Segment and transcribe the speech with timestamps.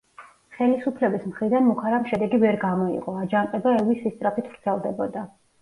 [0.59, 5.29] ხელისუფლების მხრიდან მუქარამ შედეგი ვერ გამოიღო, აჯანყება ელვის სისწრაფით ვრცელდებოდა.